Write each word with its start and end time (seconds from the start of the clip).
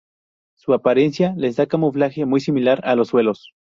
Su 0.57 0.73
apariencia 0.73 1.35
les 1.37 1.55
da 1.57 1.65
un 1.65 1.69
camuflaje 1.69 2.25
muy 2.25 2.39
similar 2.39 2.81
a 2.85 2.95
los 2.95 3.09
suelos. 3.09 3.51